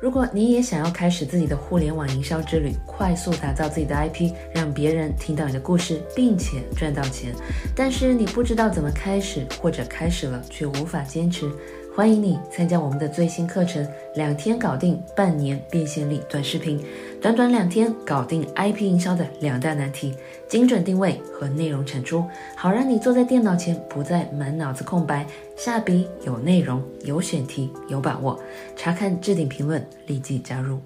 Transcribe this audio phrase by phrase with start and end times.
[0.00, 7.32] 如果你也想要开始自己的互联网营销之旅，快速打造自己的 IP，让别人听到你的故事，并且赚到钱，
[7.74, 11.50] 但是你不知道怎么开始，或者开始了却无法坚持。
[11.96, 13.86] 欢迎你参加我们的最新课程，
[14.16, 16.84] 两天搞定半年变现力短视频，
[17.24, 20.14] 短短两天搞定 IP 营销的两大难题：
[20.46, 22.22] 精准定位和内容产出，
[22.54, 28.38] 好让你坐在电脑前不再满脑子空白，下笔有内容、有选题、有把握。
[28.76, 30.78] 查看置顶评论，立即加入。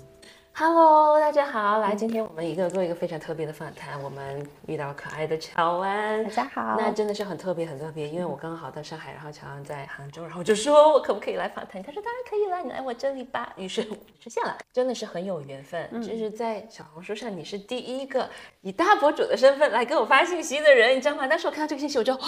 [0.60, 18.28] Hello，大家好，来，今天我们一个做一个非常特别的访谈，我们遇到可爱的乔安，大家好，那真的是很特别，很特别，因为我刚好到上海，然后乔安在杭州，然后我就说我可不可以来访谈，他说当然可以了，你来我这里吧，于是我实现了，真的是很有缘分，就是在小红书上，你是第一个
[18.62, 21.24] 以大博主的身份来给我发信息的人，你知道吗？
[21.28, 22.18] 当时我看到这个信息，我就。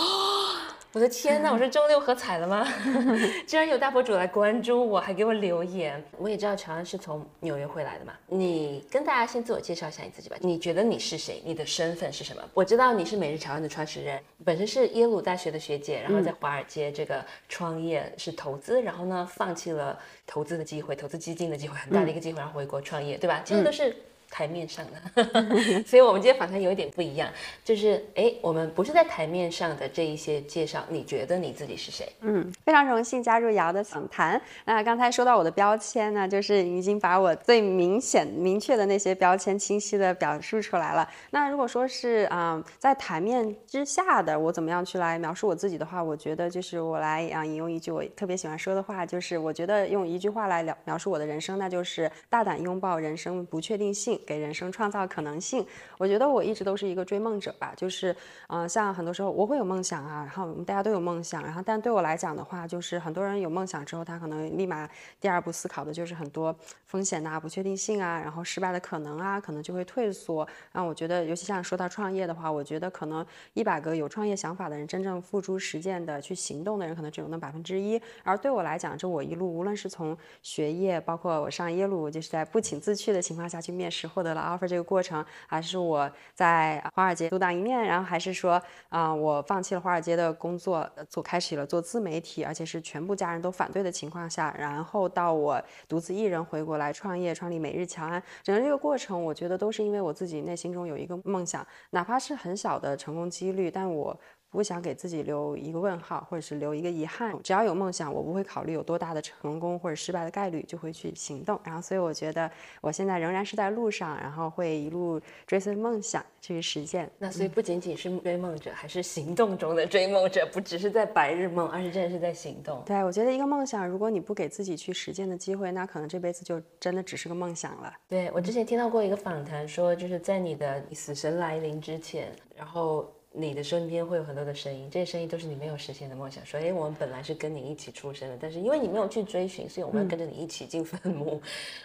[0.93, 2.67] 我的天呐，我是中六合彩了吗？
[3.47, 6.05] 居然有大博主来关注我，还给我留言。
[6.19, 10.37] 我也知道乔安是从纽约回来的嘛，你跟大家先自我介绍一下你自己吧。
[10.41, 11.43] 你觉得你是谁？
[11.45, 12.43] 你的身份是什么？
[12.55, 23.43] 我知道你是每日潮安的创始人，本身是耶鲁大学的学姐，然后在华尔街这个创业是投资，然后呢放弃了投资的机会，投资基金的机会很大的一个机会，然后回国创业，对吧？
[23.45, 23.97] 这些都是。
[24.31, 25.25] 台面上的，
[25.85, 27.29] 所以我们今天访谈有一点不一样，
[27.65, 32.11] 就是哎，我们不是在台面上的这一些介绍，你觉得你自己是谁？
[32.21, 34.41] 嗯，非常荣幸加入瑶的访谈。
[34.65, 41.09] 那刚才说到我的标签呢，就是已经把我最明显、明确的那些标签清晰的表述出来了。
[41.31, 54.20] 那如果说是啊，在台面之下的我怎么样去来描述我自己的话，我觉得就是我来啊引用一句我特别喜欢说的话，就是我觉得用一句话来描描述我的人生，那就是大胆拥抱人生不确定性。
[54.27, 55.67] 给人生创造可能性，
[55.99, 58.15] 我觉得我一直都是一个追梦者吧，就是，
[58.49, 64.89] 嗯，像很多时候我会有梦想啊，然后我们大家都有梦想，然后但对我来讲的话，就是很多人有梦想之后，他可能立马
[65.21, 66.55] 第二步思考的就是很多
[66.87, 70.47] 风险呐、不确定性啊，然后失败的可能啊，可能就会退缩。
[70.73, 78.01] 然后我觉得，尤其像说到创业的话，我觉得可能一百个有创业想法的人，真正付诸实践的去行动的人，可能只有那百分之一。
[78.25, 84.07] 而对我来讲，这我一路无论是从学业，包括我上耶鲁，就是在不请自去的情况下去面试。
[84.11, 104.19] 获得了 offer 这个过程，还是我在华尔街独当一面，然后还是说啊，我放弃了华尔街的工作，做开启了做自媒体，而且是全部家人都反对的情况下，然后到我独自一人回国来创业，创立每日乔安，整个这个过程，我觉得都是因为我自己内心中有一个梦想，哪怕是很小的成功几率，但我。
[104.51, 107.35] 不想给自己留一个问号，或者是留一个遗憾。
[107.43, 111.59] 只要有梦想，我不会考虑有多大的成功或者失败的概率，就会去行动。
[111.63, 112.51] 然后，所以我觉得
[112.81, 117.09] 我现在仍然是在路上，然后会一路追随梦想去实现。
[117.19, 122.83] 那所以不仅仅是追梦者，还是行动中的追梦者，不只是在白日梦，而是真的是在行动。
[122.85, 127.95] 对，我觉得一个梦想，如果你不给自己去实践的机会，那可能这辈子就真的只是个梦想了。
[128.09, 133.09] 对我之前听到过一个访谈，说就是在你的死神来临之前，然后。
[133.33, 136.45] 你的身边会有很多的声音，这些声音都是你没有实现的梦想。
[136.45, 141.41] 说，哎，我们本来是跟你一起出生的，但是因为你没有去追寻，所以我们要跟着你一起进坟墓，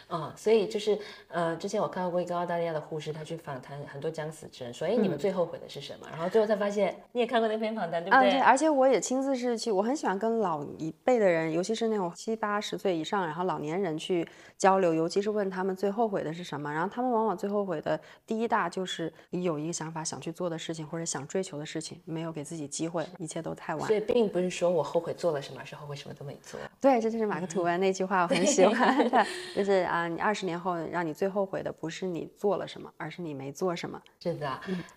[0.08, 0.98] 啊，所以就是，
[1.28, 6.08] 呃，之前我看到过一个澳大利亚的护士，他去访谈很多将死之人，说，哎，你们最后悔的是什么？
[6.10, 8.32] 然后最后才发现，你也看过那篇访谈，对不对？
[8.32, 16.74] 对，而且我也亲自是去，我很喜欢跟老一辈的人，尤其是那种七八十岁以上，然后老年人去交流，尤其是问他们最后悔的是什么。
[16.74, 21.24] 然后他们往往最后悔的第一大就是你有一个想法想去做的事情，或者想。
[21.36, 23.86] 追求的事情没有给自己机会，一切都太晚。
[23.86, 26.58] 所以并不是说我后悔做了什么，是后悔什么都没做。
[26.80, 34.02] 对，这就是马克吐温那句话，我很喜欢的，就是啊，你二十年后让你最后悔的不是你做了什么，而是你没做什么。
[34.22, 34.48] 是的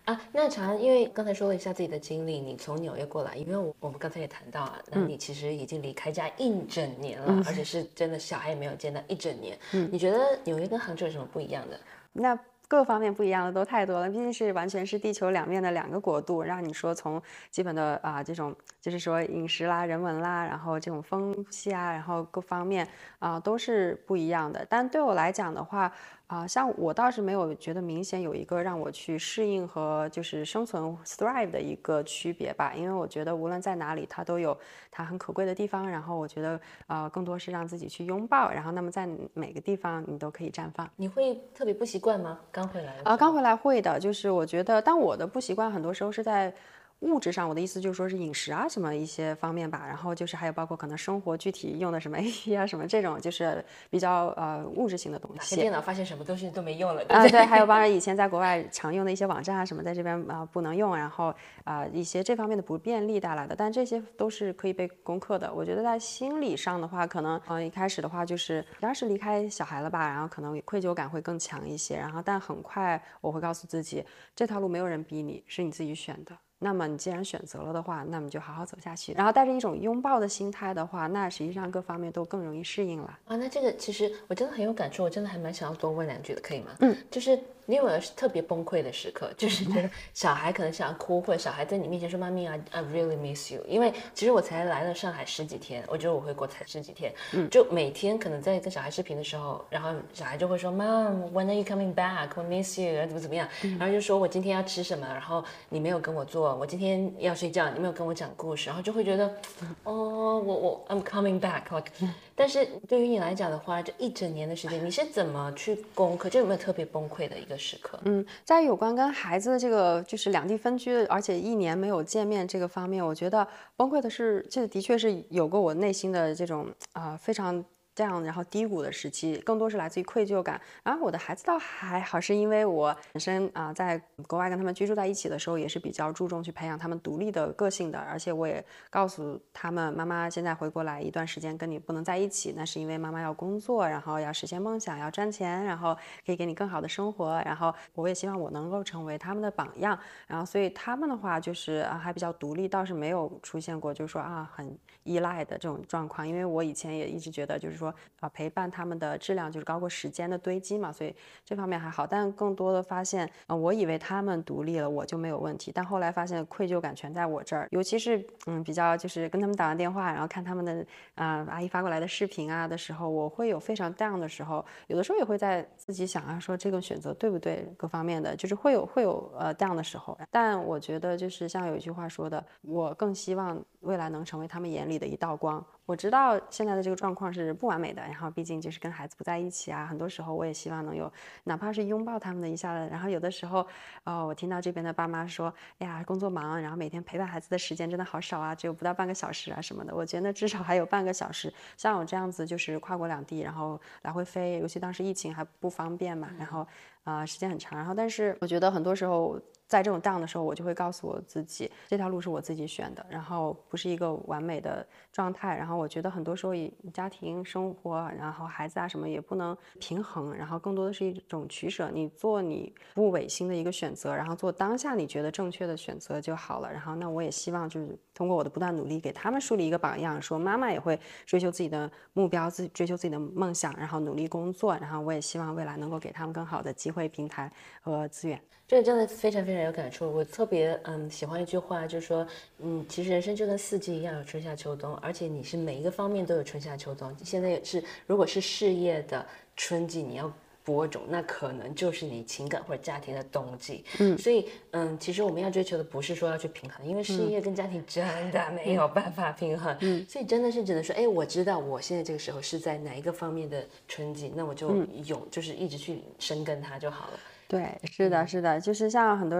[0.05, 9.59] 啊，那常因为刚才说了一下自己的经历，你从纽约过来，因为我我们刚才也谈到啊，那你其实已经离开家一整年了，而且是真的小孩也没有见到一整年。
[9.73, 11.77] 嗯，你觉得纽约跟杭州有什么不一样的？
[12.13, 12.39] 那。
[12.69, 17.19] 各方面不一样的都太多了，毕竟是完全是地球两面的两个国度，让你说从
[17.49, 22.87] 基本的啊这种就是说饮食啦、人文啦，然后这种风气啊，然后各方面
[23.17, 24.63] 啊都是不一样的。
[24.69, 25.91] 但对我来讲的话，
[26.29, 34.55] 啊，像我倒是没有觉得明显有一个让我去适应和就是生存 thrive 的一个区别吧，因为我觉得无论在哪里，它都有
[34.91, 35.89] 它很可贵的地方。
[35.89, 38.51] 然后我觉得，呃，更多是让自己去拥抱。
[38.51, 40.87] 然后，那么在每个地方你都可以绽放。
[40.97, 42.39] 你会特别不习惯吗？
[42.51, 46.53] 刚回来啊，刚回来会的，就是我觉得，但我的不习惯很多时候是在。
[47.01, 55.55] 物质上，我的意思就是说是饮食啊什么一些方面吧，然后就是还有包括可能生活具体用的什么 A P 啊什么这种，就是比较呃物质性的东西。
[55.55, 65.53] 电脑发现什么东西都没用了啊，对，还有包括 以前在国外常用的一些网站啊什么，在这边啊不能用，然后啊一些这方面的不便利带来的，但这些都是可以被攻克的。
[65.53, 74.03] 我觉得在心理上的话，可能嗯一开始的话就是当时离开小孩了吧，然后可能愧疚感会更强一些，然后但很快我会告诉自己，
[74.35, 76.37] 这条路没有人逼你，是你自己选的。
[76.59, 79.13] 那么你既然选择了的话，那么就好好走下去。
[79.13, 83.19] 然后带着一种拥抱的心态的话，那实际上各方面都更容易适应了。
[83.25, 86.71] 啊，那这个其实我真的很有感触，我真的还蛮想要多问两句的，可以吗？
[86.81, 87.39] 嗯，就是。
[87.69, 89.31] 你有没有特别崩溃的时刻？
[89.37, 93.63] 就是 觉得小孩可能想要哭，或者小孩在你面前说“妈咪啊，I really miss you”。
[93.67, 97.13] 因为其实我才来了上海十几天，我觉得我回国才十几天，
[97.51, 102.29] 就每天可能在跟小孩视频的时候，然后小孩就会说：“Mom，when are you coming back？
[102.35, 109.27] 我 miss you，怎么怎么样？”然后就说我今天要吃什么，然后你没有跟我做；我今天要睡觉，你没有跟我讲故事，然后就会觉得，
[109.85, 111.91] 哦，我我 I'm coming back，like。
[112.39, 116.29] 但是对于你来讲的话，这一整年的时间，你是怎么去攻克？
[116.29, 117.99] 这有没有特别崩溃的一个时刻？
[118.05, 123.45] 嗯，在有关跟孩子的这个就是两地分居，而且一年没有见面这个方面，我觉得
[123.75, 127.61] 崩溃的是，这的确是有过我内心的这种啊非常。
[127.99, 130.61] 这样，然后低谷的时期更多是来自于愧疚感。
[130.83, 137.99] 然后我的孩子倒还好，是因为我本身啊在国外跟他们居住在一起的时候，也是比较注重去培养他们独立的个性的。
[137.99, 145.93] 而且我也告诉他们，妈妈现在回国来一段时间，跟你不能在一起，那是因为妈妈要工作，然后要实现梦想，要赚钱，然后
[146.25, 147.41] 可以给你更好的生活。
[147.43, 149.99] 然后我也希望我能够成为他们的榜样。
[150.25, 154.73] 然后所以他们的话就是啊还比较独立，倒是没有出现过就是说啊很
[155.03, 156.25] 依赖的这种状况。
[156.25, 157.88] 因为我以前也一直觉得就是说。
[158.19, 162.05] 啊，陪伴他们的质量就是高过时间的堆积嘛，所以这方面还好。
[162.05, 165.71] 但更多的发现，啊，我以为他们独立了，我就没有问题。
[165.73, 180.17] 但后来发现愧疚感全在我这儿，尤其是嗯，比较就是跟他们打完电话，然后看他们的啊阿姨发过来的视频啊的时候，我会有非常 down 的时候，有的时候也会在自己想啊，说这个选择对不对，各方面的，就是会有会有呃 down 的时候。
[180.29, 185.63] 但我觉得就是像有一句话说的，我更希望未来能成为他们眼里的一道光。
[185.89, 191.11] 我知道现在的这个状况是不完美的，然后毕竟就是跟孩子不在一起啊，很多时候我也希望能有，
[191.45, 192.87] 哪怕是拥抱他们的一下子。
[192.91, 193.65] 然后有的时候，
[194.03, 199.95] 哦，我听到这边的爸妈说，哎呀，工作忙，然后每天陪伴孩子的时间真的好少啊，只有不到半个小时啊什么的。
[199.95, 206.67] 我觉得至少还有半个小时，像我这样子就是跨国两地，然后来回飞，尤其当时疫情还不方便嘛，然后
[207.03, 209.41] 啊时间很长，然后但是我觉得很多时候。
[209.69, 215.55] 在这种 down 的时候，我就会告诉我自己，这条路是我自己选的，然后不是一个完美的状态。
[215.55, 221.91] 然后我觉得很多时候，以家庭生活，然后孩子啊什么也不能平衡，然后更多的是一种取舍。
[221.93, 226.73] 你做你不违心的一个选择，然后做当下你觉得正确的选择就好了。
[226.73, 234.75] 然后那我也希望就是通过我的不断努力，给他们树立一个榜样，说妈妈也会追求自己的目标，自己追求自己的梦想，然后努力工作。
[234.75, 237.49] 然后我也希望未来能够给他们更好的机会、平台
[237.79, 238.37] 和资源。
[238.67, 240.11] 这个真的非常非常有感触。
[240.11, 242.27] 我特别嗯喜欢一句话，就是说，
[242.57, 247.15] 嗯，其实人生就跟四季一样，有春夏秋冬，而且你是每一个方面都有春夏秋冬。
[247.23, 249.25] 现在是如果是事业的
[249.55, 250.29] 春季，你要
[250.69, 253.83] 播种，那可能就是你情感或者家庭的冬季。
[253.97, 259.75] 嗯，所以嗯，其实我们要追求的不是说要去平衡，因为事业跟家庭真的没有办法平衡。
[259.81, 267.19] 嗯，所以真的是只能说，哎，我知道我现在这个时候是在哪一个方面的春季，那我就有就是一直去深耕它就好了。
[267.49, 269.35] 对，是的，是的，就是像很多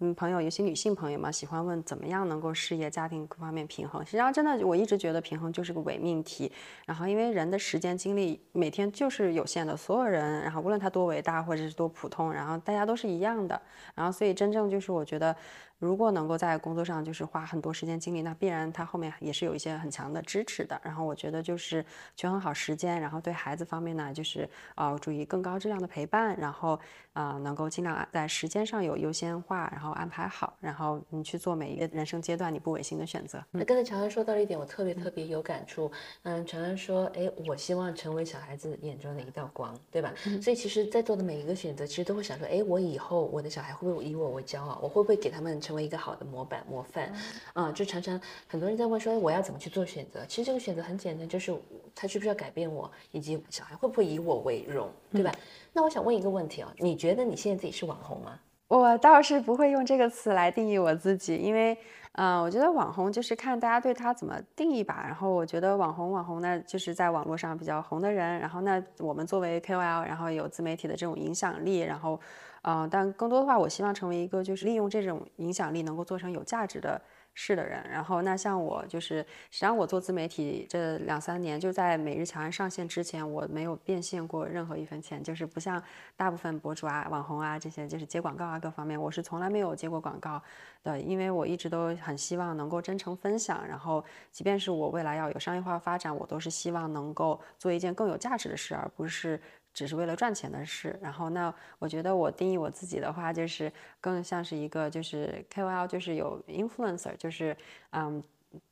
[0.00, 4.04] 嗯朋友，尤其女性朋友嘛，喜欢问怎么样能够事业、家庭各方面平衡。
[4.04, 6.50] 实际上，真的，我一直觉得平衡就是个伪命题。
[6.84, 13.62] 然后，因为人的时间精力每天就是有限的，所有人，然后无论他多伟大或者是多普通，然后大家都是一样的。
[13.94, 15.36] 然后，所以真正就是我觉得。
[15.84, 20.80] 如果能够在工作上就是花很多时间精力，那必然他后面也是有一些很强的支持的。
[20.82, 21.84] 然后我觉得就是
[22.16, 26.80] 权衡好时间，然后对孩子方面呢，就是呃注意更高质量的陪伴，然后
[27.12, 33.44] 啊能够尽量在时间上有优先化，然后安排好，然后你去做每一个人生阶段你不违心的选择。
[33.50, 35.90] 那刚才乔安说到了一点，我特别特别有感触。
[36.22, 40.12] 嗯，乔安说，哎，我希望成为小孩子眼中的一道光，对吧？
[40.40, 44.78] 所以其实，在做的每一个选择，其实都会想说，哎，我以后我的小孩会不会以我为骄傲？
[44.82, 47.12] 我会不会给他们成成为一个好的模板模范，
[47.52, 50.24] 啊，就常常很多人在问说，我要怎么去做选择？
[50.26, 51.52] 其实这个选择很简单，就是
[51.96, 55.32] 他需不需要改变我，以及小孩会不会以我为荣，对吧？
[55.72, 58.38] 那我想问一个问题啊，你觉得你现在自己是网红吗？
[58.68, 61.76] 我倒是不会用这个词来定义我自己，因为
[62.12, 65.02] 嗯，我觉得网红就是看大家对他怎么定义吧。
[65.04, 68.38] 然后我觉得网红，网红呢就是在网络上比较红的人。
[68.38, 72.18] 然后那我们作为 KOL，然后有自媒体的这种影响力，然后，
[72.64, 77.00] 呃，但更多的话，我希望成为一个就是利用这种影响力能够做成有价值的。
[77.36, 79.18] 事的人，然后那像我就是，
[79.50, 85.82] 实际上我做自媒体这两三年，就在每日强安上线之前，我没有变现过任何一分钱，就是不像
[86.16, 90.40] 大部分博主啊、网红啊这些，就是接广告啊各方面，我是从来没有接过广告
[90.84, 99.40] 的，因为我一直都很希望能够真诚分享，然后即便是我未来要有商业化发展，我都是希望能够做一件更有价值的事，而不是。
[99.74, 107.54] 只是为了赚钱的事，然后那我觉得我定义我自己的话，就是更像是一个就是 KOL，就是有 influencer，就是
[107.90, 108.22] 嗯，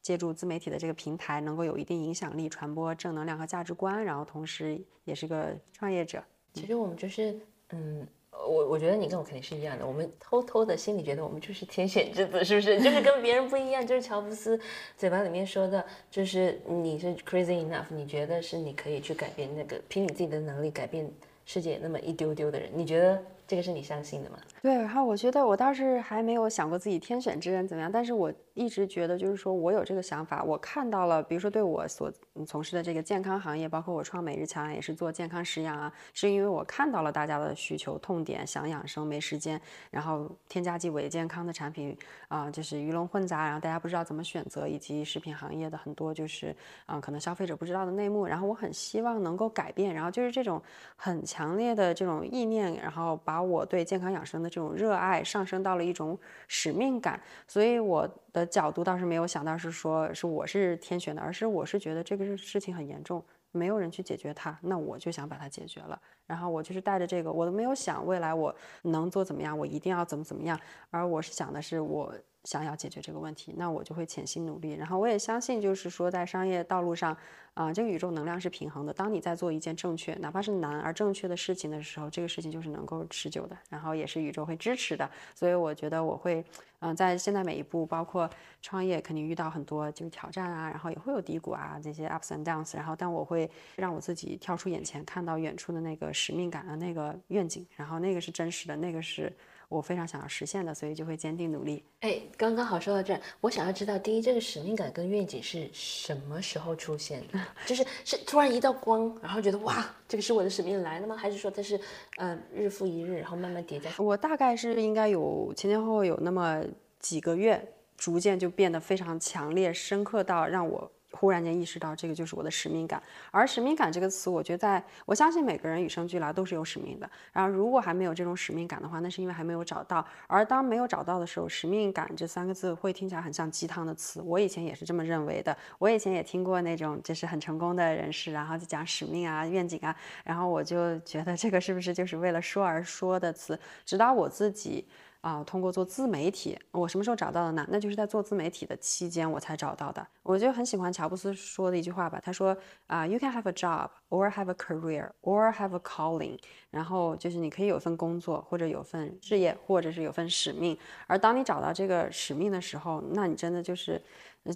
[0.00, 6.23] 借助自媒体的这个平台，能够有一定影响力，传播正能量和价值观，然后同时也是个创业者。
[6.54, 7.38] 其实我们就是
[7.71, 8.06] 嗯。
[8.33, 12.81] 我我觉得你跟我肯定是一样的，我们偷偷的心里觉得我们就是天选之子，是不是？
[12.83, 14.59] 就是跟别人不一样，就是乔布斯
[14.97, 21.09] 嘴巴里面说的，就是你是 crazy enough，你觉得是你可以去改变那个凭你自己的能力改变
[21.45, 23.23] 世界那么一丢丢的人，你觉得？
[23.47, 24.39] 这个是你相信的吗？
[24.63, 32.11] 对，然后我觉得我倒是还没有想过自己天选之人怎么样，但是我一直觉得就是说我有这个想法，我看到了，比如说对我所
[32.47, 41.95] 从事的这个健康行业，包括我创每日强也是做健康食养啊，是因为我看到了大家的需求痛点，想养生没时间，然后添加剂伪健康的产品
[42.29, 46.57] 啊，就是鱼龙混杂，然后大家不知道怎么选择，以及食品行业的很多就是
[46.87, 50.63] 啊可能消费者不知道的内幕，然后我很希望能够改变，然后就是这种
[50.97, 53.32] 很强烈的这种意念，然后把。
[53.33, 65.99] 把我对健康养生的这种热爱上升到了一种使命感，所以我的角度倒是没有想到是说是我是天选的，而是我是觉得这个事情很严重，没有人去解决它，那我就想把它解决了。
[66.27, 70.61] 然后我就是带着这个，我都没有想未来我能做怎么样，我一定要怎么怎么样，
[70.91, 72.15] 而我是想的是我。
[72.45, 74.73] 想要解决这个问题，那我就会潜心努力。
[74.73, 77.17] 然后我也相信，就是说在商业道路上，
[77.55, 78.93] 啊，这个宇宙能量是平衡的。
[78.93, 83.57] 当你在做一件正确，哪怕是难而正确的事情的时候，这个事情就是能够持久的。
[83.69, 85.09] 然后也是宇宙会支持的。
[85.35, 86.45] 所以我觉得我会，
[86.81, 88.29] 嗯，在现在每一步，包括
[88.61, 92.77] 创业，肯定遇到很多就是挑战啊，然后也会有低谷啊，这些 ups and downs。
[92.77, 99.33] 然后但我会让我自己跳出眼前，看到远处的那个使命感的那个愿景，然后那个是真实的，那个是。
[99.73, 101.83] 我非常想要实现的，所以就会坚定努力。
[102.00, 107.41] 哎，刚刚好说到这儿，我想要知道，第一，这个使命感跟愿景是什么时候出现的？
[107.64, 111.17] 就是是突然一道光，然后觉得哇，这个是我的使命来了吗？
[111.17, 111.81] 还是说它是，
[112.19, 113.91] 呃，日复一日，然后慢慢叠加？
[113.99, 116.62] 我大概是应该有前前后后有那么
[116.99, 120.91] 几个月，逐渐就变得非常强烈、深刻到让我。
[121.12, 123.02] 忽然间意识到，这个就是我的使命感。
[123.31, 127.09] 而使命感这个词，我觉得在我相信每个人与生俱来都是有使命的。
[127.33, 130.04] 然后，如果还没有这种使命感的话，那是因为还没有找到。
[130.26, 134.21] 而当没有找到的时候，使命感这三个字会听起来很像鸡汤的词。
[134.23, 135.57] 我以前也是这么认为的。
[135.78, 143.59] 我以前也听过那种就是很成功的人士，然后就讲使命啊、愿景啊，然后我就觉得这个是不是就是为了说而说的词？
[143.85, 144.87] 直到我自己。
[145.23, 147.64] 啊，通过做自媒体，我什么时候找到的呢？
[147.71, 150.07] 那就是在做自媒体的期间，我才找到的。
[150.23, 152.57] 我就很喜欢乔布斯说的一句话吧，他说
[152.88, 156.38] 啊，You can have a job or have a career or have a calling，
[156.71, 160.76] 然后就是你可以有份工作，或者有份事业，或者是有份使命。
[161.07, 164.02] 而当你找到这个使命的时候，那你真的就是。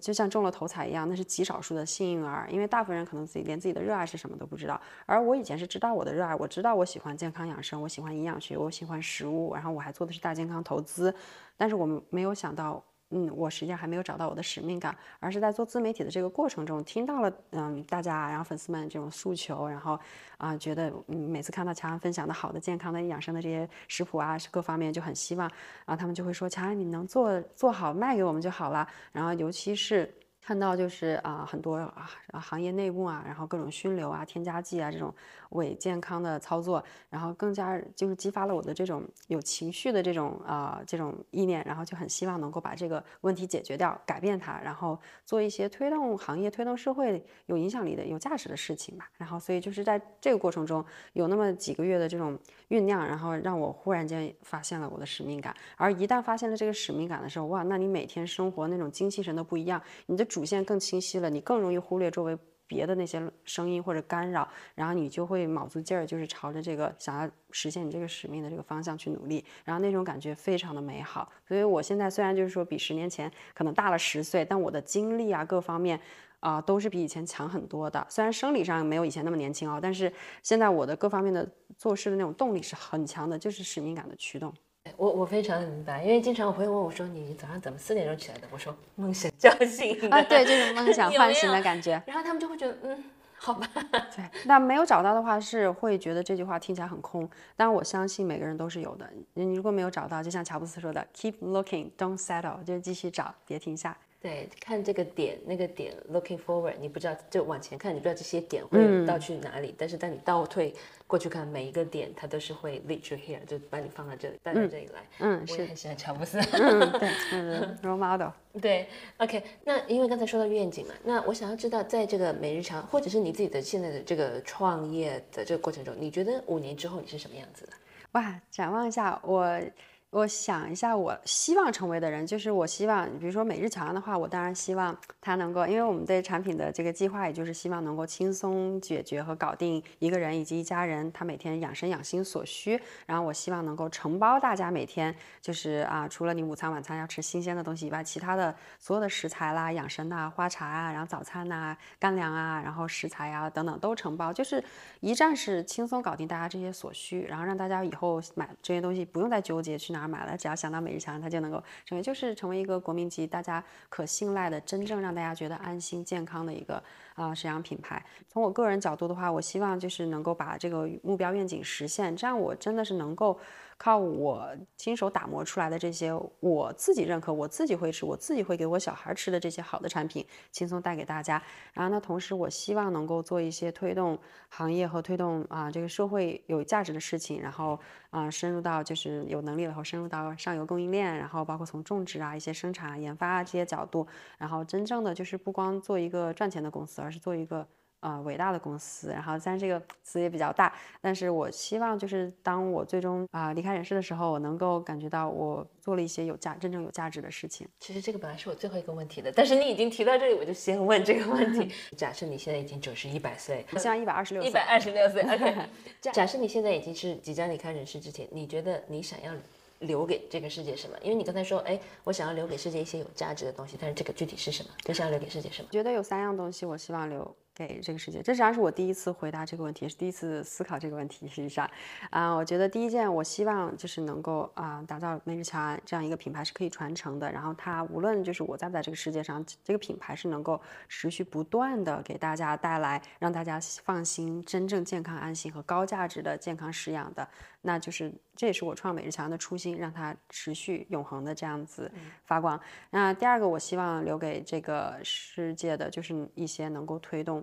[0.00, 4.80] 就像中了头彩一样，那是极少数的幸运儿，因为大部分人可能自己连自己的热爱是什么都不知道。
[5.06, 11.14] 而我以前是知道我的热爱，我知道我喜欢健康养生，我喜欢营养学，我喜欢食物，然后我还做的是大健康投资，
[11.56, 12.82] 但是我们没有想到。
[13.10, 19.98] 嗯，我实际上还没有找到我的使命感，而是在做自媒体的这个过程中，听到了嗯大家，然后粉丝们这种诉求，然后
[20.38, 30.12] 啊觉得嗯每次看到乔安分享的好的健康的养生的这些食谱啊，各方面就很希望然啊他们就会说乔安你能做做好卖给我们就好了，然后尤其是。
[30.46, 35.12] 看到就是啊，很多啊行业内幕啊，然后各种熏流啊、添加剂啊这种
[35.56, 49.10] 伪健康的操作，然后更加就是激发了我的这种有情绪的这种啊这种意念，然后就很希望能够把这个问题解决掉，改变它，然后做一些推动行业、推动社会有影响力的、有价值的事情吧。
[49.16, 50.84] 然后所以就是在这个过程中
[51.14, 55.52] 有那么几个月的这种酝酿，然后让我忽然间发现了我的使命感。
[55.76, 60.26] 而一旦发现了这个使命感的时候，哇，那你每天生活那种精气神都不一样，你的。
[60.26, 62.36] 主线更清晰了，你更容易忽略周围
[62.66, 71.30] 别的那些声音或者干扰，然后你就会卯足劲儿，就是朝着这个想要实现你这个使命的这个方向去努力，然后那种感觉非常的美好。
[71.46, 76.00] 所以我现在虽然就是说比十年前可能大了十岁，但我的精力啊各方面
[76.40, 78.04] 啊都是比以前强很多的。
[78.10, 84.52] 虽然生理上没有以前那么年轻啊，但是现在我的各方面的做事的那种动力是很强的，就是使命感的驱动。
[84.96, 92.02] 我我非常明白，因为经常我朋友问我说：“你早上怎么四点钟起来的？”我说：“梦想叫醒的。”啊，对，就是梦想 唤醒的感觉。
[92.06, 93.04] 然后他们就会觉得，嗯，
[93.36, 93.68] 好吧，
[94.16, 97.28] 对，那没有找到的话，是会觉得这句话听起来很空。
[97.54, 99.08] 但我相信每个人都是有的。
[99.34, 103.96] 你如果没有找到，就像乔布斯说的，“Keep looking, don't settle”，就是继续找，别停下。
[104.26, 110.74] 对，看这个点那个点，looking forward，你不知道就往前看，你不知道这些点会嗯到去哪里，但是当你倒退
[111.06, 115.00] 过去看每一个点，它都是会 lead you here，就把你放到这里，带到这里来。
[115.20, 116.40] 嗯，我也很喜欢乔布斯。
[116.40, 118.30] 嗯，对，嗯，role model。
[118.60, 127.72] 对，OK，那因为刚才说到愿景嘛，那我想要知道，在这个每日常或者是你自己的现在的这个创业的这个过程中，你觉得五年之后你是什么样子的？
[128.12, 129.60] 哇，展望一下，我
[130.10, 142.80] 我想一下，我希望成为的人，就是我希望，比如说每日乔安的话，我当然希望他能够，因为我们对产品的这个计划，也就是希望能够轻松解决和搞定一个人以及一家人他每天养生养心所需。
[143.04, 154.64] 然后我希望能够承包大家每天就是啊，除了你午餐晚餐要吃新鲜的东西以外，其他的所有的食材啦、养生呐花茶啊，然后早餐呐、干粮啊，然后食材啊等等都承包，就是
[155.00, 166.82] 一站式轻松搞定大家这些所需，然后让大家以后买这些东西不用再纠结去哪儿买了，只要想到每日强，它就能够成为就是成为一个国民级大家可信赖的，真正让大家觉得安心健康的一个
[167.14, 168.04] 啊沈阳品牌。
[168.28, 173.38] 从我个人角度的话，我希望就是能够把这个目标愿景实现，这样我真的是能够
[173.78, 181.42] 靠我亲手打磨出来的这些我自己认可、我自己会吃、我自己会给我小孩吃的这些好的产品，轻松带给大家。
[181.72, 184.18] 然后呢，同时我希望能够做一些推动
[184.48, 187.78] 行业和推动啊这个社会有价值的事情，然后
[188.10, 194.06] 啊深入到就是有能力了后深入到上游供应链，然后包括从种植啊一些生产、研发啊这些角度，
[194.38, 197.66] 然后真正的就是不光做一个赚钱的公司，而是做一个。
[198.06, 207.66] 呃，伟大的公司，然后虽然这个词也比较大，但是我希望就是当我最终啊、离开人世的时候，我能够感觉到我做了一些有价、真正有价值的事情。
[207.80, 211.68] 其实这个本来是我最后一个问题的，但是你已经提到这里，我就先问这个问题。
[211.98, 215.56] 假设你现在已经九十一百岁，我希望一百二十六岁，一百二十六岁， OK。
[216.00, 219.32] 假假设你现在已经是即将离开人世之前，你觉得你想要
[219.80, 220.96] 留给这个世界什么？
[221.02, 224.70] 因为你刚才说，哎，我想要留给世界一些有价值的东西，但是这个具体是什么？
[224.86, 225.68] 你想要留给世界什么？
[225.72, 231.26] 觉得有三样东西我希望留给这个世界，这实际上是我第一次回答这个问题，也是第一次思考这个问题。
[231.26, 231.68] 实际上，
[232.10, 247.26] 啊、我觉得第一件，我希望就是能够啊、打造每日乔安这样一个品牌是可以传承的，然后它无论就是我在不在这个世界上，这个品牌是能够持续不断的给大家带来让大家放心、真正健康、安心和高价值的健康食养的，
[247.62, 251.90] 那就是这也是我创美日乔安的初心，让它持续永恒的这样子
[252.26, 252.60] 发光。
[252.90, 257.42] 那第二个，我希望留给这个世界的就是一些能够推动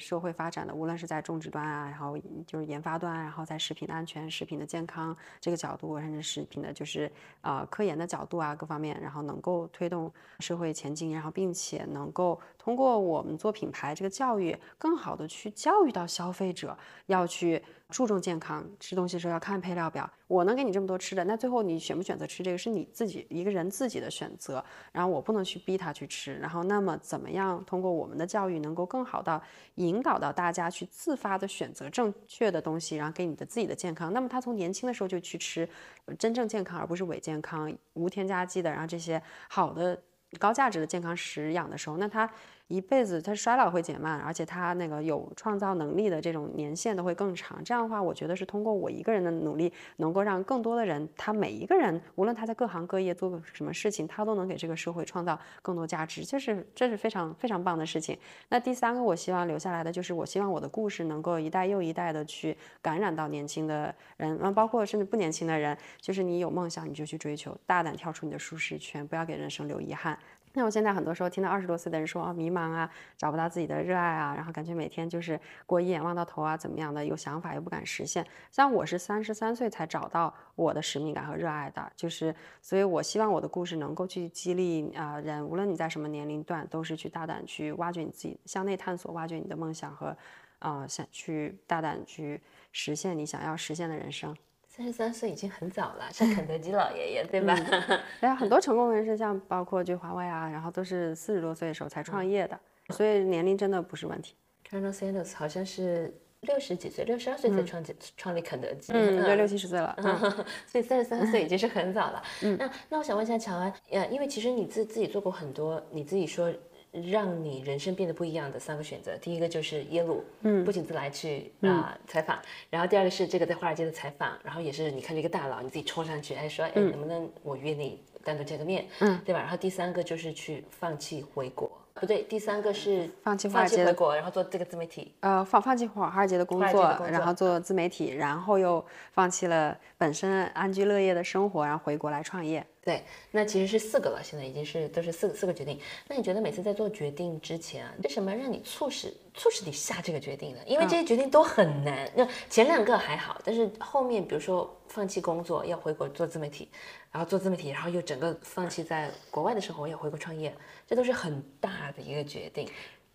[0.00, 7.10] 社会发展的，无论是在种植端啊，然后就是研发端，然后在食品的安全、食品的健康这个角度，甚至食品的就是
[7.42, 10.10] 呃科研的角度啊各方面，然后能够推动
[10.40, 20.10] 社会前进，然后并且能够通过我们做品牌这个教育，更好的去教育到消费者要去注重健康，吃东西的时候要看配料表。
[20.26, 26.36] 我能给你这么多吃的，那最后你选不选择吃这个是你自己一个人自己的选择，然后我不能去逼他去吃。
[26.36, 29.42] 然后那么怎么样通过我们的教育，能够更好的
[29.74, 34.12] 引引导到大家去自发的选择正确的东西，然后给你的自己的健康。
[34.12, 35.68] 那么他从年轻的时候就去吃
[36.16, 40.00] 真正健康，而不是伪健康、无添加剂的，然后这些好的
[40.38, 42.30] 高价值的健康食养的时候，那他
[42.70, 47.62] 一辈子他衰老会减慢，而且他那个有创造能力的这种年限都会更长。
[47.64, 58.16] 这样的话，我觉得是通过我一个人的努力，能够让更多的人，他每一个人，无论他在各行各业做个什么事情，他都能给这个社会创造更多价值，这是这是非常非常棒的事情。
[58.50, 70.16] 那第三个，我希望留下来的就是，我希望我的故事能够一代又一代的去感染到年轻的人，那包括甚至不年轻的人，就是你有梦想你就去追求，大胆跳出你的舒适圈，不要给人生留遗憾。
[70.52, 78.26] 那我现在很多时候听到二十多岁的人说啊迷茫啊，找不到自己的热爱啊，然后感觉每天就是过一眼望到头啊，怎么样的，有想法又不敢实现。
[78.50, 90.16] 像我是三十三岁才找到我的使命感和热爱的，就是所以我希望我的故事能够去激励啊、人，无论你在什么年龄段，都是去大胆去挖掘你自己，向内探索，挖掘你的梦想和
[90.58, 92.40] 啊、想去大胆去
[92.72, 94.36] 实现你想要实现的人生。
[94.72, 97.54] 三十三岁已经很早了，像肯德基老爷爷，对吧？
[98.20, 102.58] 对啊，很多成功人士，像包括就华为啊，然后都是四十多岁的时候才创业的，
[102.90, 104.36] 所以年龄真的不是问题。
[104.70, 109.92] Colonel Sanders 好像是六十几岁，六十二岁才创建、创立肯德基，嗯，对，六七十岁了。
[109.98, 110.16] 嗯
[110.66, 112.22] 所以三十三岁已经是很早了。
[112.42, 116.48] 嗯，那那我想问一下乔安，呃，因为其实你自自己做过很多，你自己说
[116.92, 119.16] 让你人生变得不一样的三个选择。
[119.18, 122.38] 第一个就是耶鲁，嗯，不请自来去啊采访。
[122.68, 129.40] 然后第二个是这个在华尔街的采访，然后也是你看这个大佬，你自己冲上去，哎说，哎能不能我约你单独见个面，嗯，对吧？
[129.40, 131.70] 然后第三个就是去放弃回国。
[131.94, 135.12] 不对，第三个是放弃华尔街回国，然后做这个自媒体。
[135.20, 142.66] 呃，放放弃华华尔街的工作，然后做自媒体，然后又放弃了本身安居乐业的生活，然后回国来创业。
[142.82, 145.78] 对，那其实是四个了，现在已经是都是四四个决定。
[146.08, 150.60] 那你觉得每次在做决定之前啊，为什么让你促使促使你下这个决定呢？
[150.64, 152.10] 因为这些决定都很难。
[152.16, 156.70] 那前两个还好，但是后面比如说放弃工作要回国做自媒体，
[157.12, 160.50] 然后做自媒体，然后又整个放弃在国外的生活要回国创业，
[160.86, 162.66] 这都是很大的一个决定。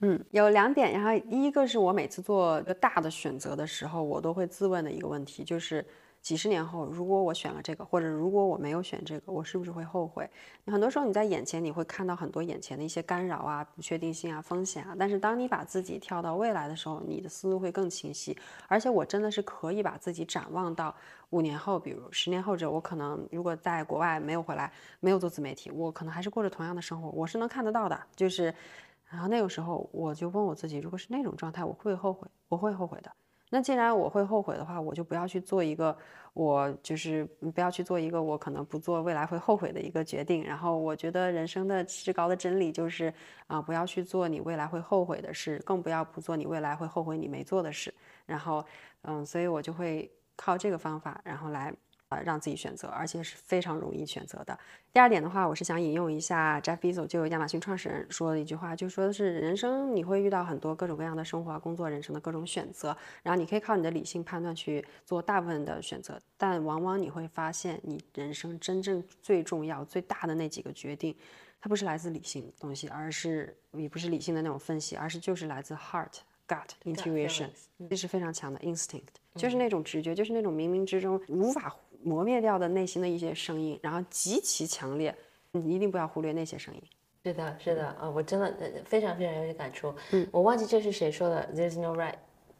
[0.02, 5.84] 嗯，有两点，然后第一个是我每次做一个大的选择的时候，我都会自问的一个问题，就是。
[6.26, 10.28] 几十年后，如果我选了这个，或者如果我没有选这个，我是不是会后悔？
[10.66, 14.96] 很多时候你在眼前，你会看到很多眼前的一些干扰啊、不确定性啊、风险啊。
[14.98, 18.36] 但是当你把自己跳到未来的时候，你的思路会更清晰。
[18.68, 20.96] 而且我真的是可以把自己展望到
[21.30, 28.02] 五年后，比如十年后，这我可能如果在国外没有回来，没有做自媒体，我可能还是过着同样的生活，我是能看得到的。
[28.16, 28.52] 就是，
[29.12, 32.28] 然后那个时候我就问我自己，如果是那种状态，我会不会后悔？
[32.48, 33.12] 我会后悔的。
[33.50, 35.96] 那既然我会后悔的话，我就不要去做一个
[36.34, 40.44] 我就是不要去做一个我可能不做未来会后悔的一个决定。
[40.44, 43.14] 然后我觉得人生的至高的真理就是
[43.48, 47.94] 啊，不要去做你未来会后悔的事，更不要不做你未来会后悔你没做的事。
[48.26, 48.66] 然后
[49.04, 51.74] 嗯，所以我就会靠这个方法，然后来。
[52.16, 54.58] 呃，让自己选择，而且是非常容易选择的。
[54.94, 71.14] 第二点的话，我是想引用一下 Jeff Bezos，就亚马逊创始人说的一句话，就说的是人生你会遇到很多各种各样的生活、工作、人生的各种选择，然后你可以靠你的理性判断去做大部分的选择，但往往你会发现，你人生真正最重要、最大的那几个决定，
[71.60, 76.20] 它不是来自理性的东西，而是也不是理性的那种分析，而是就是来自 heart。
[76.48, 77.50] Gut intuition，
[77.90, 79.02] 这是非常强的 instinct，
[79.34, 85.14] 就是那种直觉，就是那种冥冥之中无法磨灭掉的内心的一些声音，然后极其强烈，
[85.52, 86.82] 你一定不要忽略那些声音。
[87.24, 88.54] 是的，是的，啊，我真的
[88.86, 89.94] 非常非常有感触。
[90.12, 92.14] 嗯，我忘记这是谁说的，There's no right。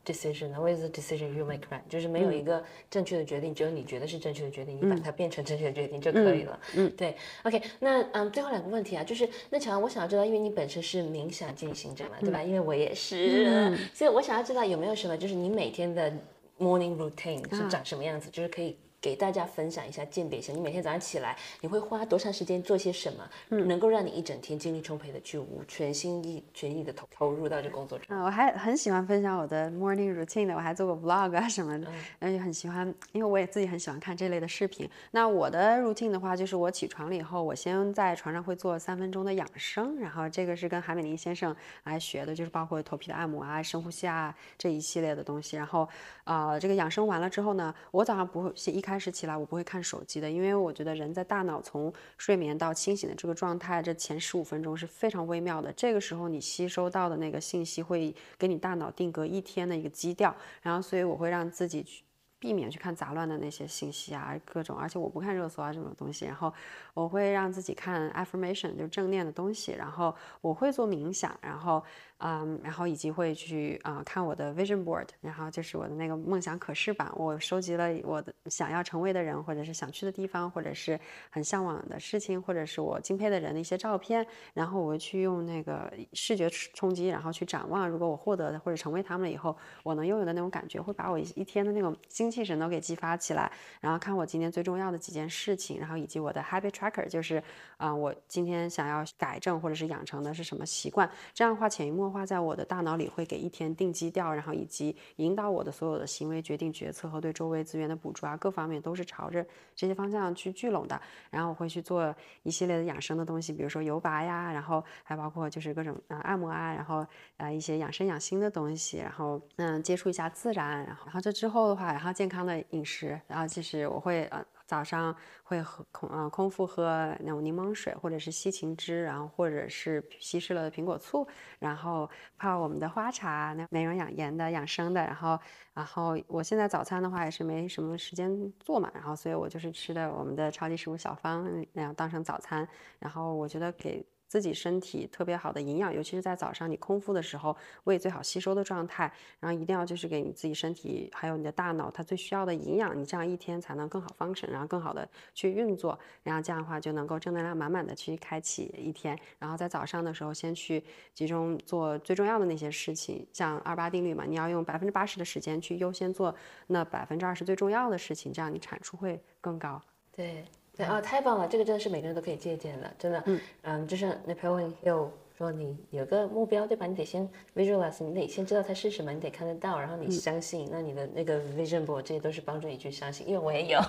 [0.04, 6.60] decision always the decision you make right，就是没有一个正确的决定，只有你觉得是正确的决定，你把它变成正确的决定就可以了。
[6.76, 7.18] 嗯，对。
[7.42, 12.44] OK，那嗯，最后两个问题啊，就是那乔，我想要知道，因为你本身是冥想进行者嘛，对吧？
[12.44, 16.14] 因为我也是， 所以我想要知道有没有什么，就是你每天的
[16.60, 18.78] morning routine 是长什么样子，就是可以。
[19.06, 28.18] 给大家分享一下鉴别一下，你每天早上起来你会花多长时间做些什么，嗯能够让你一整天精力充沛的去无全心意全意的投投入到这工作中。
[28.18, 31.88] 啊，我还很喜欢分享我的 morning routine 的，我还做过 vlog 啊什么的，
[32.18, 34.90] 然后很喜欢，因为我也自己很喜欢看这类的视频。
[35.12, 45.56] 那我的 routine 的话，就是我起床了以后，我先在床上会做三分钟的养生，然后这个是跟韩美林先生来学的，就是包括头皮的按摩啊、深呼吸啊这一系列的东西。
[45.56, 45.88] 然后
[46.24, 48.95] 啊，这个养生完了之后呢，我早上不会先一开。
[48.96, 55.70] 开始起来我不会看手机的，因为我觉得人在大脑从睡眠到清醒的这个状态，这前十五分钟是非常微妙的。
[55.74, 62.06] 这个时候你吸收到的那个信息会给你大脑定格一天的一个基调，然后所以我会让自己去
[62.40, 66.54] 避免去看杂乱的那些信息啊，各种，而且我不看热搜啊这种东西，然后
[66.94, 71.84] 我会让自己看 affirmation 就正念的东西，然后我会做冥想，然后。
[72.20, 80.98] 嗯，然后以及会去啊看我的 vision board，然后就是我的那个梦想可视版，我收集了我的想要成为的人，或者是想去的地方，或者是
[81.30, 93.52] 很向往的事情，或者是我敬佩的人的一些照片，然后我会去用那个视觉冲击，然后去展望，如果我获得的或者成为他们了以后，我能拥有的那种感觉，会把我一天的那种精气神都给激发起来。
[93.82, 97.44] 然后看我今天最重要的几件事情，然后以及我的 habit tracker，就是
[97.76, 102.05] 啊我今天想要改正或者是养成的是什么习惯，这样的话潜移默。
[102.12, 111.00] 化在我的大脑里，会给一天定基调，然后以及引导我的所有的行为、决定、决策和对周围资源的捕捉啊，各方面都是朝着这些方向去聚拢的。
[111.30, 117.06] 然后我会去做一系列的养生的东西，比如说油拔呀，然后还包括就是各种啊按摩啊，然后
[117.38, 124.46] 呃一些养生养心的东西，然后嗯接触一下自然，然后然后这之后的话，然后健康的饮食，然后就是我会呃。
[124.66, 131.28] 早上会喝空啊空腹喝那种柠檬水，或者是西芹汁，然后或者是稀释了的苹果醋，
[131.60, 135.40] 然后泡我们的花茶，那美容养颜的养生的，然后
[135.74, 142.68] 然后我现在早餐的话也是没什么时间做嘛，然后所以我就是吃的我们的超级食物小方那样当成早餐，
[143.00, 144.06] 然后我觉得给。
[144.36, 166.36] 自己身体特别好的营养，尤其是在早上你空腹的时候，胃最好吸收的状态，然后一定要就是给你自己身体还有你的大脑它最需要的营养，你这样一天才能更好 function，然后更好的去运作，然后这样的话就能够正能量满满的去开启一天，然后在早上的时候先去集中做最重要的那些事情，像二八定律嘛，你要用百分之八十的时间去优先做
[166.68, 169.82] 那百分之二十最重要的事情，这样你产出会更高。
[170.12, 170.44] 对。
[170.76, 171.48] 对啊，太棒了！
[171.48, 173.24] 这个真的是每个人都可以借鉴的，真的。
[173.28, 175.08] 嗯嗯，就像 Napoleon Hill
[175.38, 176.86] 说，你有个目标，对吧？
[176.86, 183.26] 你得先 visualize，你得先知道它是什么，你得看得到，然后你相信，那你的那个 vision board 这些都是帮助你去相信。
[183.28, 183.80] 因为我也有。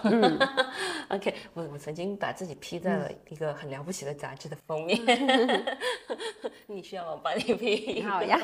[1.11, 5.01] OK，我我曾经把自己 P 在了一个很了不起的杂志的封面。
[6.67, 8.03] 你需要我帮你 P？
[8.03, 8.39] 好呀。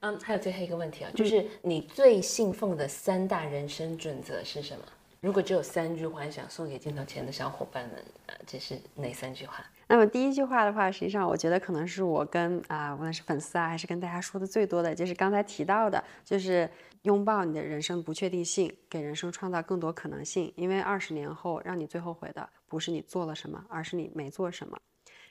[0.00, 4.82] 嗯，还有最后一个问题啊，就是你最信奉的三大人生准则是什么？
[5.20, 9.62] 如果只有三句话想送给镜头前的小伙伴们，呃，这是哪三句话？
[9.86, 16.66] 那么第一句话的话，实际上我觉得可能是我跟啊，无论是粉丝啊，还是跟大家说的最多的，就是刚才提到的，就是
[17.02, 20.50] 拥抱你的人生不确定性，给人生创造更多可能性。
[20.56, 24.78] 因为二十年后让你最后悔的不是你做了什么，而是你没做什么。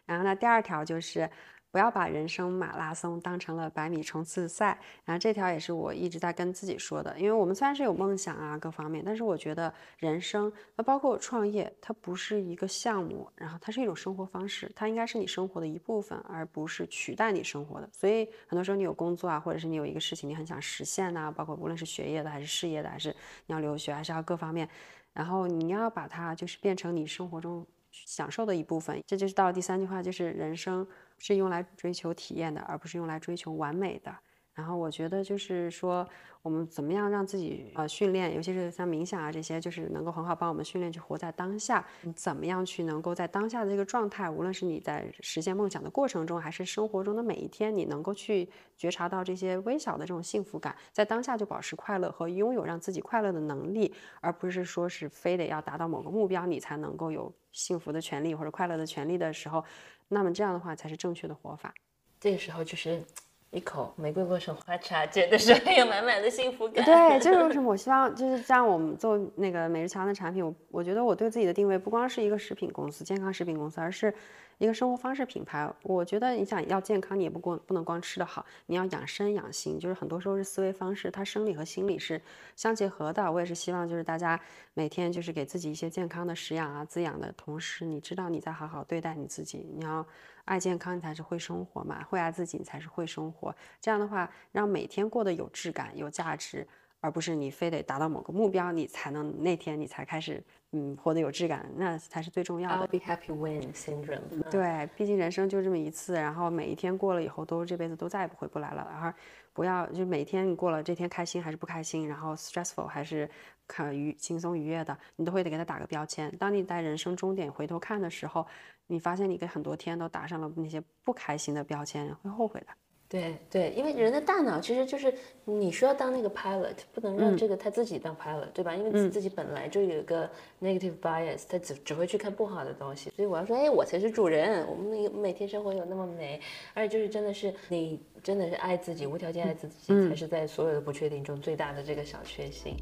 [0.06, 1.28] 然后呢，第二条就是。
[1.72, 7.18] 不要把人生马拉松当成了百米冲刺赛，然后这条也是我一直在跟自己说的。
[7.20, 17.90] 因为我们虽然是有梦想啊，各方面，但是我觉得人生，那包括创业，它不是一个项目，然后它是一种生活方式，它应该是你生活的一部分，而不是取代你生活的。
[17.92, 24.68] 所以很多时候你有工作啊，或者是你有一个事情你很想实现呐，包括无论是学业的还是事业的，还是你要留学，还是要各方面，
[25.14, 29.02] 然后你要把它就是变成你生活中享受的一部分。
[29.06, 30.88] 这就是到了第三句话，就是人生。
[31.22, 34.16] 是用来追求体验的，而不是用来追求完美的。
[34.60, 36.06] 然后我觉得就是说，
[36.42, 41.86] 我们怎么样让自己呃训练，尤其是像冥想啊这些，就是能够很好帮我们训练去活在当下。
[42.02, 59.64] 你怎么样去能够在当下的这个状态，无论是你在实现梦想的过程中，还是生活中的每一天，你能够去觉察到这些微小的这种幸福感，在当下就保持快乐和拥有让自己快乐的能力，而不是说是非得要达到某个目标你才能够有幸福的权利或者快乐的权利的时候。
[60.10, 61.74] 那么这样的话才是正确的活法。
[62.20, 63.02] 这个时候就是
[63.52, 66.86] 一口玫瑰过程花茶，真的是很有满满的幸福感。
[66.86, 74.14] 对，就是为什么我希望就是像我们做那个每日强的产品，我我觉得我对自己的定位不光是一个食品公司、健康食品公司，而是。
[74.60, 82.22] 一个生活方式品牌，我觉得你想要健康，你也不光不能光吃得好，你要养生养心，就是很多时候是思维方式，它生理和心理是
[82.58, 83.32] 相结合的。
[83.32, 84.38] 我也是希望就是大家
[84.74, 90.06] 每天就是给自己一些健康的食养啊滋养的同时，你知道你在好好对待你自己，你要
[90.50, 93.56] 爱健康，你才是会生活嘛，会爱自己，你才是会生活。
[93.80, 96.68] 这样的话，让每天过得有质感、有价值。
[97.02, 102.86] 而不是你非得达到某个目标，你才能那天你才开始嗯活得有质感，那才是最重要的。
[102.88, 104.20] Be happy when syndrome。
[104.52, 108.86] 对，毕竟人生就这么一次，然后每一天过了以后，都这辈子都再也不回不来了。
[108.92, 109.18] 然后
[109.54, 113.30] 不要就每天你过了这天开心还是不开心，然后 stressful 还是
[113.66, 116.30] 可愉轻松愉悦的，你都会得给他打个标签。
[116.38, 118.46] 当你在人生终点回头看的时候，
[118.92, 122.68] 你发现你给很多天都打上了那些不开心的标签，会后悔的。
[123.08, 125.12] 对对，因为人的大脑其实就是
[125.44, 128.76] 你需要当那个 pilot，不能让这个他自己当 pilot，对吧？
[128.76, 130.30] 因为自己本来就有一个
[130.62, 133.10] negative bias，他只只会去看不好的东西。
[133.16, 136.40] 所以我要说，哎，我才是主人，我们每每天生活有那么美，
[136.76, 142.76] 而且就是真的是你真的是爱自己，无条件爱自己，才是在所有的不确定中最大的这个小确幸。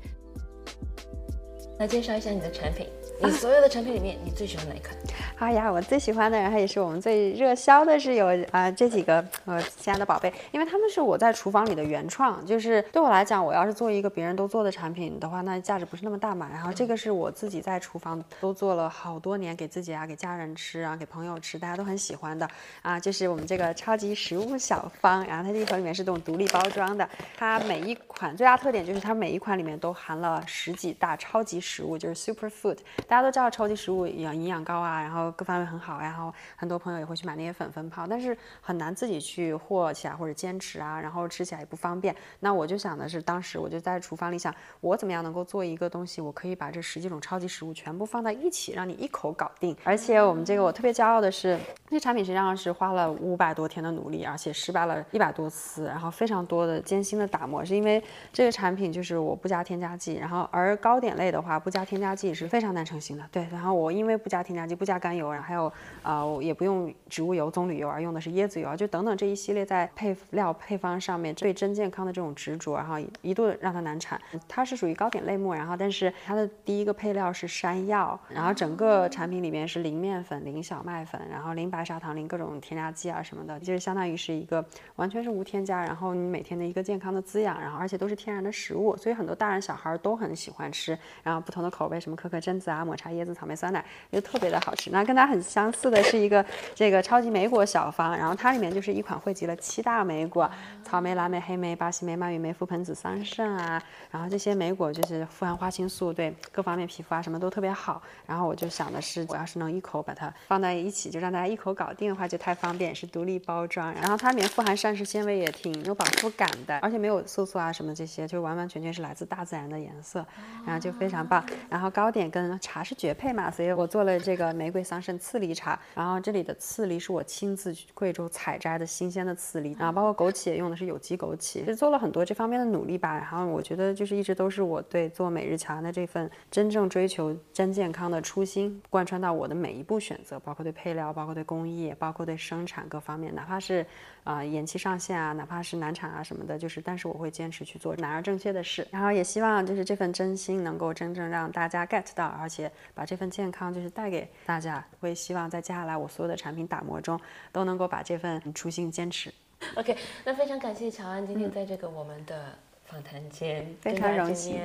[1.79, 2.86] 那介绍一下你的产品。
[3.19, 4.95] 你所有的产品里面，你最喜欢哪一款？
[5.35, 16.47] 好 呀，我最喜欢的，然后也是我们最热销的，是有啊这几个呃亲爱的宝贝，因为他们是我在厨房里的原创，就是对我来讲，我要是做一个别人都做的产品的话，那价值不是那么大嘛。
[16.51, 22.47] 然后这个是我自己在厨房都做了好多年，给自己啊，给家人吃啊，给朋友吃，大家都很喜欢的
[22.83, 32.77] 啊，就是我们这个超级食物小方，然后它这一盒里面是这种独立包装的，它每一款最大特点就是它每一款里面都含了十几大超级食物，就是 super food。
[33.07, 42.13] 大家都知道超级食物养营养高啊，然后各方面很好，然后很多朋友也会去买那些粉粉泡，但是很难自己去和起来或者坚持啊，然后吃起来也不方便。
[42.41, 49.75] 那我就想的是，当时我就在厨房里想，我怎么样能够做一个东西，我可以把这十几种超级食物全部放在一起，让你一口搞定。
[49.85, 51.57] 而且我们这个我特别骄傲的是，
[51.89, 63.23] 这产品实际上是花了五百多天的努力，而且失败了一百多次，然后非常多的艰辛的打磨，是因为这个产品就是我不加添加剂，然后而糕点类的话不加添加剂是非常难成型的。
[63.31, 65.71] 对，然后我因为不加添加剂、不加甘油，然后还有
[66.03, 74.19] 呃也不用植物油、棕榈油，而用的是椰子油，就等等这一系列在配料配方上面对真健康的这种执着，然后一度让它难产。
[74.47, 84.63] 它是属于糕点类目，然后但是它的第一个配料是山药，然后整个产品里面是零面粉、零小麦粉，然后零白砂糖、零各种添加剂啊什么的，就是相当于是一个
[84.95, 94.89] 完全是无添加，然后你每天的一个健康的滋养，然后而且都是天然的食物，所以很多大人小孩都很喜欢吃，然后不同的口味，什么可可榛子啊、抹茶椰子、草莓酸奶，就特别的好吃。
[94.91, 100.49] 那跟它很相似的是一个这个超级莓果小方，然后它里面就是一款汇集了七大莓果：
[100.83, 108.01] 草莓、蓝莓、黑莓、巴西莓、蔓越莓、覆盆子、桑葚啊，然后这些莓果就是富含花青素，对各方面皮肤啊什么都特别好。
[108.25, 113.93] 然后我就想的是，我要是能一口把它放在一起，就让大家一口搞定的话，就太方便，是独立包装。
[113.93, 120.25] 然后它里面富含膳食纤维，也挺有饱腹感的，而且没有色素啊什么这些，就完完全全是来自大自然的颜色，
[120.65, 121.43] 然后就非常棒。
[121.69, 125.79] 然后糕点跟茶是绝配嘛，所以我做了这个玫瑰桑葚刺梨茶。
[125.95, 133.15] 然后这里的刺梨是我亲自去贵州采摘的新鲜的刺梨，然后包括枸杞也用的是有机枸杞，是做了很多这方面的努力吧。
[133.15, 143.85] 然后我觉得就是一直都是我对做每日乔安的这份真正追求真健康的初心贯穿到我的每一步选择，包括对配料，包括对工艺，包括对生产各方面，哪怕是
[144.27, 148.85] 啊延期上线啊，哪怕是难产啊什么的，就是但是我会坚持去做男儿正确的事。
[148.91, 154.85] 然后也希望就是这份真心能够真正让大家 get 到，而且把这份健康就是带给大家。
[154.99, 157.19] 会希望在接下来我所有的产品打磨中
[157.51, 159.33] 都能够把这份初心坚持。
[159.75, 162.53] OK，那非常感谢乔安今天在这个我们的
[162.89, 164.59] 访谈间嗯非跟大家常荣幸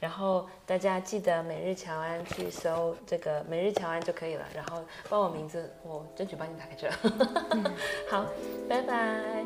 [0.00, 6.90] 然后大家记得每日乔安去搜这个每日乔安就可以了，然后报我名字，我争取帮你打个折。
[7.52, 7.64] 嗯
[8.10, 8.26] 好，
[8.68, 9.45] 拜拜。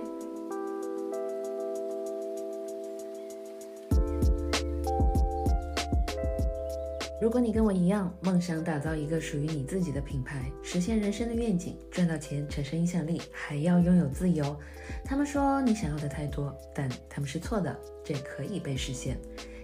[7.21, 14.59] 如果你跟我一样，梦想打造一个属于你自己的品牌，实现人生的愿景，赚到钱，产生影响力，还要拥有自由。
[15.05, 19.19] 他们说你想要的太多，但他们是错的，这可以被实现。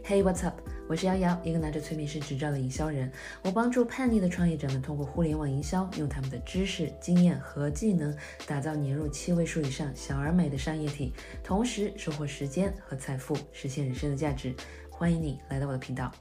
[0.04, 0.60] Hey, what's up？
[0.86, 3.10] 我是瑶瑶，一个拿着催眠师执照的营销人。
[3.42, 8.14] 我帮助叛逆的创业者们通过互联网营销，用他们的知识、经验和技能，
[8.46, 14.54] 打造年入七位数以上小而美的商业体，同时收获时间和财富，实现人生的价值。
[14.90, 16.12] 欢迎你来到我的频道。